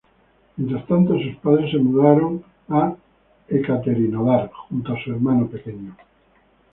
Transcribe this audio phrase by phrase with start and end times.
[0.57, 2.95] Mientras tanto sus padres se mudaron a
[3.47, 5.95] Ekaterinodar junto a su hermano pequeño.